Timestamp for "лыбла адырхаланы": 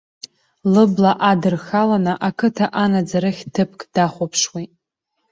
0.73-2.13